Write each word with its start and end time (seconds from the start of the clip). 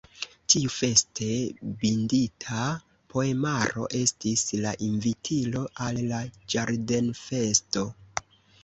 Tiu 0.51 0.69
feste 0.75 1.27
bindita 1.83 2.63
poemaro 3.15 3.87
estis 4.03 4.47
la 4.65 4.73
invitilo 4.89 5.63
al 5.91 6.03
la 6.15 6.25
ĝardenfesto. 6.57 7.89